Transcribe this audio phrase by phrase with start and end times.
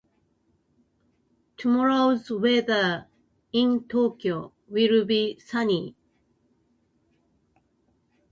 [1.57, 3.05] Tomorrow's weather
[3.53, 5.95] in Tokyo will be sunny.